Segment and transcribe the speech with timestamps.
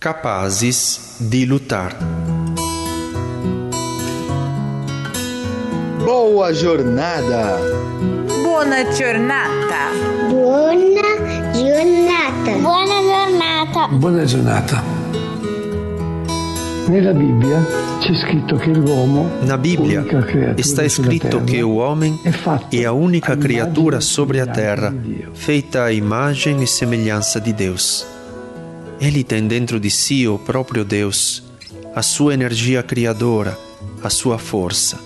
[0.00, 1.94] capazes de lutar.
[6.02, 7.58] Boa jornada!
[8.42, 9.90] Buona giornata!
[10.30, 12.56] Buona giornata!
[12.62, 13.88] Buona giornata!
[13.88, 14.82] Buona giornata!
[16.88, 17.62] Nella Bibbia
[18.00, 20.02] c'è scritto che l'uomo Na Bíblia
[20.56, 22.18] está escrito que o homem
[22.72, 24.94] é a única criatura sobre a terra
[25.34, 28.18] feita à imagem e semelhança de Deus.
[29.00, 31.42] Ele tem dentro de si o próprio Deus,
[31.94, 33.58] a sua energia criadora,
[34.04, 35.00] a sua força.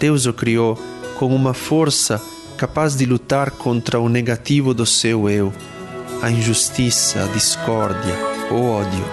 [0.00, 0.76] Deus o criou
[1.16, 2.20] com uma força
[2.58, 5.52] capaz de lutar contra o negativo do seu eu,
[6.20, 8.14] a injustiça, a discórdia,
[8.50, 9.04] o ódio.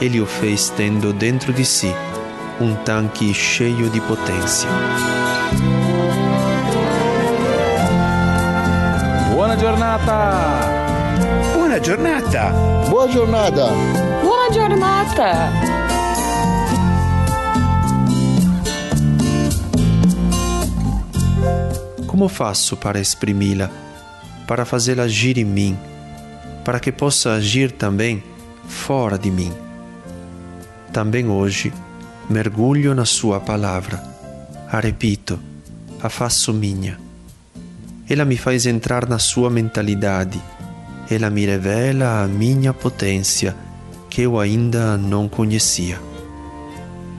[0.00, 1.92] Ele o fez tendo dentro de si
[2.58, 4.70] um tanque cheio de potência.
[9.34, 10.83] Buona giornata!
[11.74, 12.52] Buona giornata!
[12.88, 13.66] Boa jornada!
[14.22, 15.32] Buona giornata!
[22.06, 23.68] Como faço para exprimi-la,
[24.46, 25.76] para fazê-la agir em mim,
[26.64, 28.22] para que possa agir também
[28.68, 29.52] fora de mim?
[30.92, 31.72] Também hoje
[32.30, 34.00] mergulho na Sua palavra,
[34.70, 35.40] a repito,
[36.00, 37.00] a faço minha.
[38.08, 40.40] Ela me faz entrar na Sua mentalidade,
[41.10, 43.54] ela me revela a minha potência
[44.08, 46.00] que eu ainda não conhecia.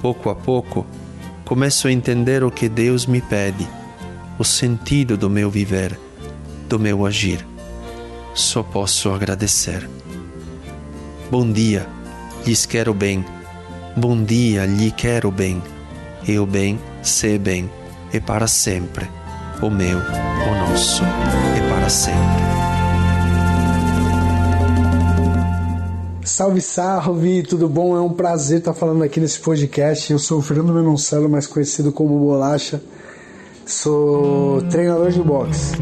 [0.02, 0.86] Pouco a pouco,
[1.44, 3.68] começo a entender o que Deus me pede,
[4.40, 6.00] o sentido do meu viver,
[6.68, 7.46] do meu agir.
[8.34, 9.90] Só posso agradecer.
[11.30, 11.88] Bom dia,
[12.46, 13.26] lhes quero bem.
[13.96, 15.62] Bom dia, lhe quero bem.
[16.28, 17.70] E o bem, se bem,
[18.12, 19.10] é para sempre.
[19.62, 22.45] O meu, o nosso, é para sempre.
[26.26, 27.96] Salve, salve, tudo bom?
[27.96, 30.12] É um prazer estar falando aqui nesse podcast.
[30.12, 32.82] Eu sou o Fernando Menoncelo, mais conhecido como Bolacha.
[33.64, 35.76] Sou treinador de boxe.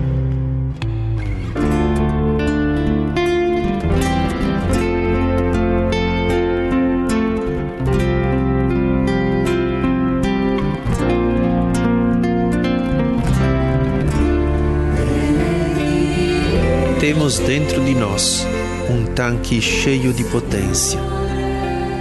[16.99, 18.45] Temos dentro de nós
[18.89, 20.99] um tanque cheio de potência.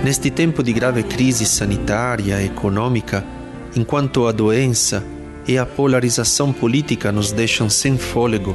[0.04, 3.24] Neste tempo de grave crise sanitária e econômica,
[3.76, 5.04] enquanto a doença
[5.46, 8.54] e a polarização política nos deixam sem fôlego,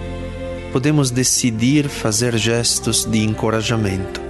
[0.73, 4.21] podemos decidir fazer gestos de encorajamento,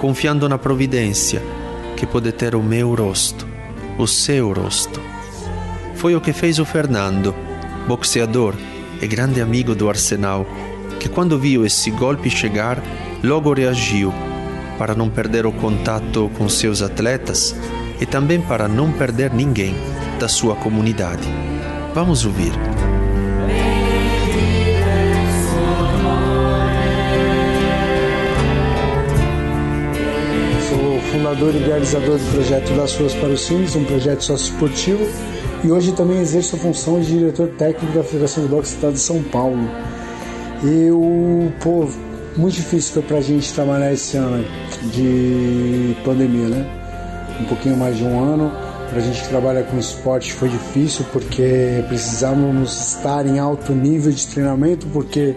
[0.00, 1.42] confiando na providência
[1.96, 3.46] que pode ter o meu rosto,
[3.98, 5.00] o seu rosto.
[5.96, 7.34] Foi o que fez o Fernando,
[7.88, 8.54] boxeador
[9.00, 10.46] e grande amigo do Arsenal,
[11.00, 12.82] que quando viu esse golpe chegar,
[13.26, 14.14] logo reagiu
[14.78, 17.56] para não perder o contato com seus atletas
[18.00, 19.74] e também para não perder ninguém
[20.20, 21.26] da sua comunidade.
[21.92, 22.52] Vamos ouvir.
[30.68, 35.04] Sou fundador e idealizador do projeto Das Ruas para os Sims, um projeto socioesportivo,
[35.64, 38.92] e hoje também exerço a função de diretor técnico da Federação de Boxe do Estado
[38.92, 39.68] de São Paulo.
[40.62, 41.88] Eu, pô,
[42.36, 44.44] muito difícil foi pra gente trabalhar esse ano
[44.92, 46.66] de pandemia, né?
[47.40, 48.52] Um pouquinho mais de um ano.
[48.90, 54.26] Pra gente que trabalha com esporte foi difícil porque precisávamos estar em alto nível de
[54.26, 55.34] treinamento, porque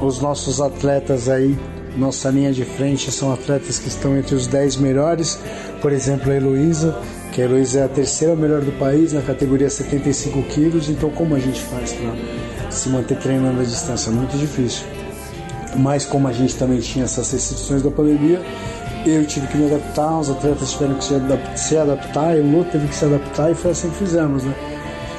[0.00, 1.58] os nossos atletas aí,
[1.96, 5.38] nossa linha de frente, são atletas que estão entre os 10 melhores.
[5.82, 6.96] Por exemplo, a Heloísa,
[7.32, 10.88] que a Heloísa é a terceira melhor do país na categoria 75 quilos.
[10.88, 14.10] Então, como a gente faz para se manter treinando à distância?
[14.10, 14.84] Muito difícil.
[15.76, 18.40] Mas como a gente também tinha essas restrições da pandemia,
[19.06, 22.72] eu tive que me adaptar, os atletas tiveram que se adaptar, se adaptar eu outro
[22.72, 24.54] teve que se adaptar e foi assim que fizemos, né?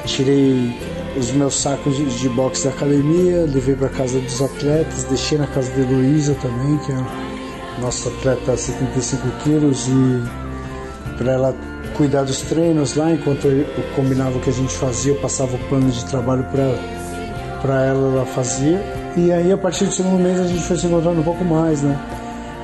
[0.04, 0.72] Tirei
[1.16, 5.46] os meus sacos de, de boxe da academia, levei para casa dos atletas, deixei na
[5.46, 11.56] casa de Heloísa também, que é nossa atleta 75 quilos, e para ela
[11.96, 15.56] cuidar dos treinos lá, enquanto eu, eu combinava o que a gente fazia, eu passava
[15.56, 19.01] o plano de trabalho para ela, ela fazia.
[19.16, 21.82] E aí, a partir do segundo mês, a gente foi se encontrando um pouco mais,
[21.82, 22.00] né?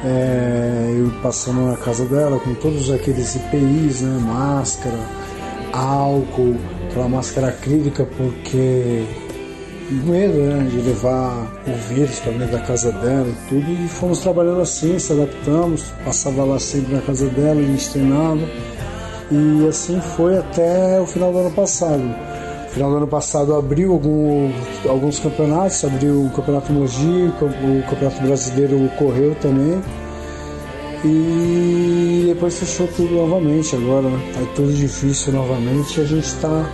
[0.04, 4.18] É, eu passando na casa dela com todos aqueles IPIs, né?
[4.22, 4.96] Máscara,
[5.72, 6.56] álcool,
[6.88, 9.04] aquela máscara acrílica, porque
[9.90, 13.70] medo né, de levar o vírus para dentro da casa dela e tudo.
[13.70, 18.40] E fomos trabalhando assim, se adaptamos, passava lá sempre na casa dela, a gente treinava.
[19.30, 22.27] E assim foi até o final do ano passado.
[22.72, 24.50] Final do ano passado abriu algum,
[24.88, 29.82] alguns campeonatos, abriu o Campeonato Mogi, o Campeonato Brasileiro ocorreu também.
[31.04, 34.08] E depois fechou tudo novamente agora?
[34.34, 36.68] Tá tudo difícil novamente a gente está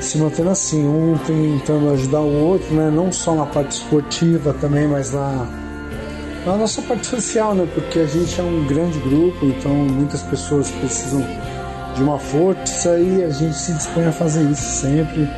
[0.00, 2.90] se mantendo assim, um tentando ajudar o outro, né?
[2.90, 5.46] Não só na parte esportiva também, mas na,
[6.44, 7.66] na nossa parte social, né?
[7.74, 11.24] Porque a gente é um grande grupo, então muitas pessoas precisam
[11.96, 15.28] de uma força e a gente se dispõe a fazer isso sempre.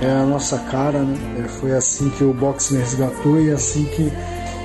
[0.00, 1.16] É a nossa cara, né?
[1.44, 4.12] É, foi assim que o boxe me resgatou e é assim que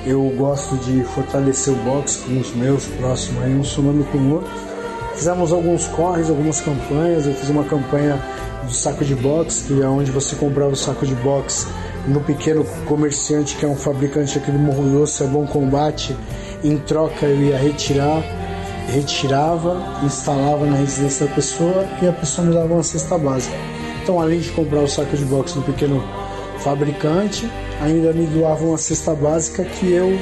[0.06, 4.34] eu gosto de fortalecer o boxe com os meus próximos, aí um somando com o
[4.34, 4.50] outro.
[5.14, 7.26] Fizemos alguns corres, algumas campanhas.
[7.26, 8.20] Eu fiz uma campanha
[8.64, 11.66] do saco de boxe, que é onde você comprava o saco de boxe
[12.06, 16.16] no pequeno comerciante, que é um fabricante aqui do Morro Doce, é Bom Combate.
[16.62, 18.22] Em troca eu ia retirar,
[18.88, 23.56] retirava, instalava na residência da pessoa e a pessoa me dava uma cesta básica.
[24.02, 26.04] Então, além de comprar o saco de boxe no pequeno
[26.58, 27.50] fabricante,
[27.80, 30.18] ainda me doavam uma cesta básica que eu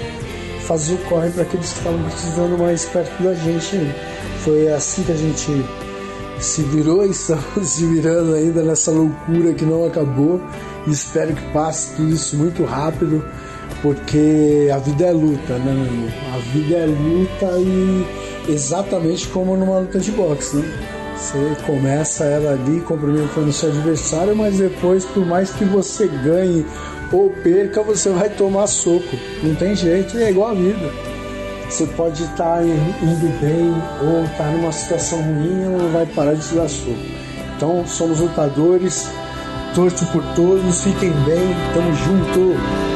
[0.61, 3.79] fazia o corre para aqueles que estavam precisando mais perto da gente.
[4.45, 5.65] Foi assim que a gente
[6.41, 10.41] se virou e estamos se virando ainda nessa loucura que não acabou.
[10.87, 13.25] espero que passe tudo isso muito rápido,
[13.81, 16.09] porque a vida é luta, né, meu irmão?
[16.35, 21.03] A vida é luta e exatamente como numa luta de boxe, né?
[21.17, 26.67] Você começa ela ali cumprimentando seu adversário, mas depois, por mais que você ganhe
[27.13, 29.17] ou perca, você vai tomar soco.
[29.43, 30.91] Não tem jeito, é igual a vida.
[31.69, 33.73] Você pode estar indo bem
[34.03, 36.97] ou estar tá numa situação ruim, ela vai parar de te dar soco.
[37.57, 39.09] Então, somos lutadores,
[39.75, 42.92] torço por todos, fiquem bem, tamo junto!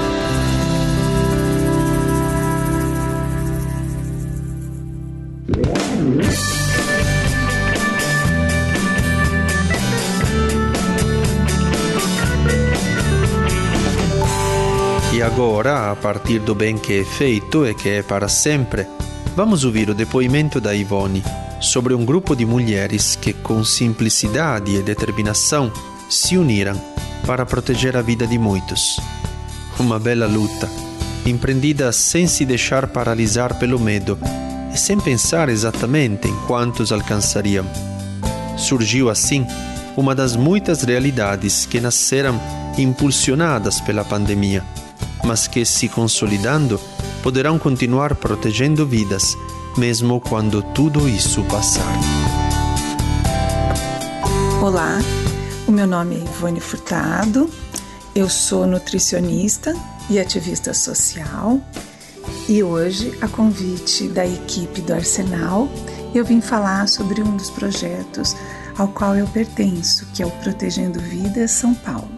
[15.27, 18.87] Agora, a partir do bem que é feito e que é para sempre,
[19.35, 21.23] vamos ouvir o depoimento da Ivone
[21.61, 25.73] sobre um grupo de mulheres que, com simplicidade e determinação,
[26.09, 26.81] se uniram
[27.27, 29.01] para proteger a vida de muitos.
[29.81, 30.71] Uma bela luta,
[31.27, 34.17] empreendida sem se deixar paralisar pelo medo
[34.77, 37.65] e sem pensar exatamente em quantos alcançariam.
[38.59, 39.47] Surgiu assim
[39.97, 42.39] uma das muitas realidades que nasceram
[42.77, 44.63] impulsionadas pela pandemia
[45.27, 46.81] mas que, se consolidando,
[47.23, 49.37] poderão continuar protegendo vidas,
[49.77, 51.93] mesmo quando tudo isso passar.
[54.63, 54.99] Olá,
[55.67, 57.51] o meu nome é Ivone Furtado,
[58.15, 59.75] eu sou nutricionista
[60.09, 61.61] e ativista social
[62.49, 65.69] e hoje, a convite da equipe do Arsenal,
[66.15, 68.37] eu vim falar sobre um dos projetos
[68.79, 72.09] ao qual eu pertenço, que é o Protegendo Vidas São Paulo.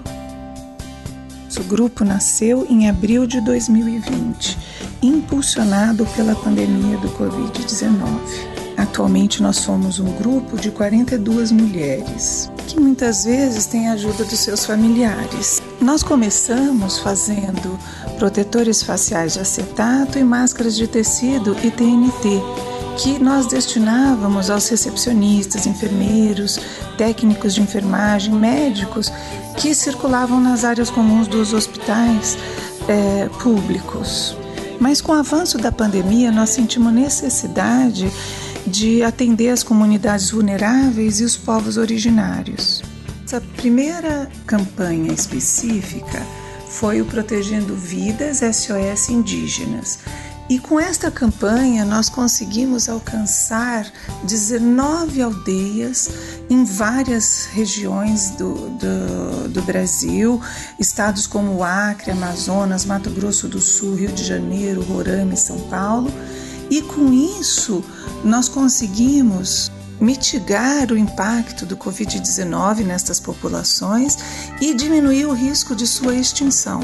[1.59, 4.59] O grupo nasceu em abril de 2020,
[5.03, 8.59] impulsionado pela pandemia do Covid-19.
[8.77, 14.39] Atualmente nós somos um grupo de 42 mulheres, que muitas vezes têm a ajuda dos
[14.39, 15.61] seus familiares.
[15.81, 17.77] Nós começamos fazendo
[18.19, 22.43] protetores faciais de acetato e máscaras de tecido e TNT,
[22.99, 26.59] que nós destinávamos aos recepcionistas, enfermeiros,
[26.97, 29.11] técnicos de enfermagem, médicos
[29.57, 32.37] que circulavam nas áreas comuns dos hospitais
[32.89, 34.37] é, públicos.
[34.81, 38.11] Mas com o avanço da pandemia, nós sentimos necessidade
[38.67, 42.83] de atender as comunidades vulneráveis e os povos originários.
[43.25, 46.23] Essa primeira campanha específica
[46.71, 49.99] foi o Protegendo Vidas SOS Indígenas.
[50.49, 53.87] E com esta campanha nós conseguimos alcançar
[54.25, 56.09] 19 aldeias
[56.49, 60.41] em várias regiões do, do, do, Brasil,
[60.79, 66.11] estados como Acre, Amazonas, Mato Grosso do Sul, Rio de Janeiro, Roraima e São Paulo.
[66.71, 67.85] E com isso
[68.25, 74.17] nós conseguimos mitigar o impacto do Covid-19 nestas populações
[74.61, 76.81] e diminuir o risco de sua extinção.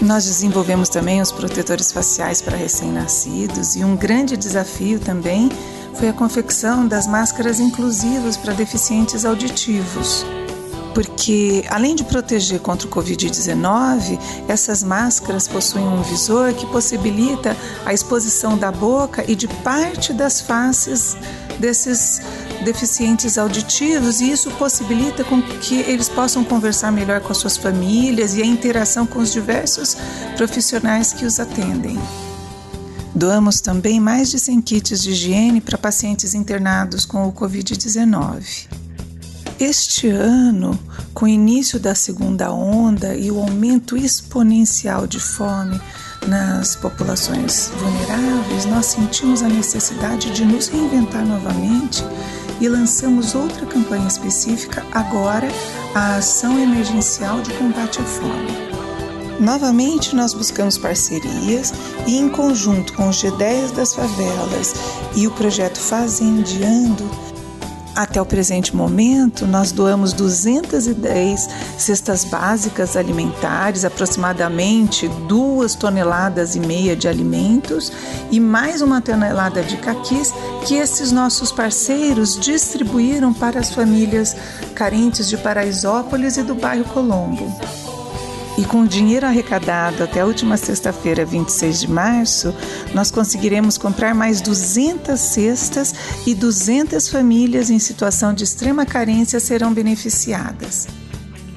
[0.00, 5.50] Nós desenvolvemos também os protetores faciais para recém-nascidos e um grande desafio também
[5.94, 10.24] foi a confecção das máscaras inclusivas para deficientes auditivos.
[10.94, 14.18] Porque, além de proteger contra o Covid-19,
[14.48, 20.40] essas máscaras possuem um visor que possibilita a exposição da boca e de parte das
[20.40, 21.16] faces
[21.60, 22.20] desses
[22.64, 28.34] deficientes auditivos e isso possibilita com que eles possam conversar melhor com as suas famílias
[28.34, 29.96] e a interação com os diversos
[30.36, 31.98] profissionais que os atendem.
[33.14, 38.68] Doamos também mais de 100 kits de higiene para pacientes internados com o Covid-19.
[39.58, 40.78] Este ano,
[41.12, 45.78] com o início da segunda onda e o aumento exponencial de fome,
[46.26, 52.04] nas populações vulneráveis, nós sentimos a necessidade de nos reinventar novamente
[52.60, 55.48] e lançamos outra campanha específica, agora
[55.94, 58.70] a Ação Emergencial de Combate à Fome.
[59.40, 61.72] Novamente, nós buscamos parcerias
[62.06, 64.74] e, em conjunto com os G10 das favelas
[65.16, 67.08] e o projeto Fazendeando,
[67.94, 76.94] até o presente momento, nós doamos 210 cestas básicas alimentares, aproximadamente duas toneladas e meia
[76.94, 77.92] de alimentos
[78.30, 80.32] e mais uma tonelada de caquis
[80.66, 84.36] que esses nossos parceiros distribuíram para as famílias
[84.74, 87.79] carentes de Paraisópolis e do bairro Colombo.
[88.60, 92.54] E com o dinheiro arrecadado até a última sexta-feira, 26 de março,
[92.92, 95.94] nós conseguiremos comprar mais 200 cestas
[96.26, 100.86] e 200 famílias em situação de extrema carência serão beneficiadas.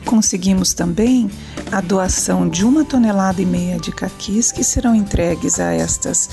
[0.05, 1.29] Conseguimos também
[1.73, 6.29] a doação de uma tonelada e meia de caquis que serão entregues a estas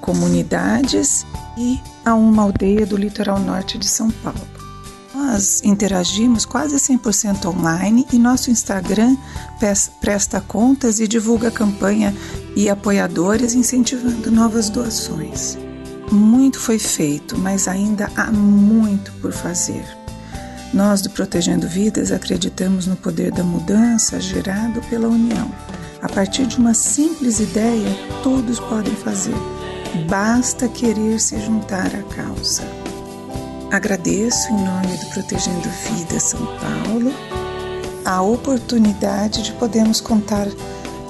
[0.00, 1.26] comunidades
[1.58, 4.61] e a uma aldeia do litoral norte de São Paulo.
[5.14, 9.16] Nós interagimos quase 100% online e nosso Instagram
[10.00, 12.14] presta contas e divulga campanha
[12.56, 15.58] e apoiadores incentivando novas doações.
[16.10, 19.84] Muito foi feito, mas ainda há muito por fazer.
[20.72, 25.50] Nós do Protegendo Vidas acreditamos no poder da mudança gerado pela união.
[26.00, 29.36] A partir de uma simples ideia, todos podem fazer.
[30.08, 32.81] Basta querer se juntar à causa.
[33.72, 37.10] Agradeço em nome do Protegendo Vida São Paulo
[38.04, 40.46] a oportunidade de podermos contar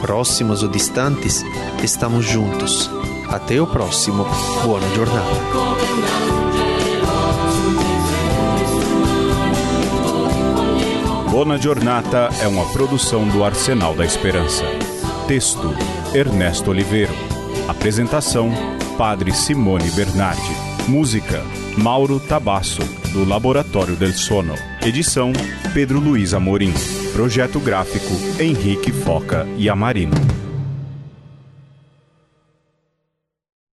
[0.00, 1.44] próximos ou distantes,
[1.82, 2.90] estamos juntos.
[3.28, 4.24] Até o próximo.
[4.64, 5.80] Boa jornada.
[11.30, 14.64] Bona Giornata é uma produção do Arsenal da Esperança.
[15.28, 15.72] Texto:
[16.12, 17.12] Ernesto Oliveira.
[17.68, 18.50] Apresentação:
[18.98, 20.54] Padre Simone Bernardi.
[20.88, 21.42] Música:
[21.78, 24.54] Mauro Tabasso, do Laboratório del Sono.
[24.84, 25.32] Edição:
[25.72, 26.74] Pedro Luiz Amorim.
[27.12, 30.14] Projeto gráfico Henrique Foca e Amarino.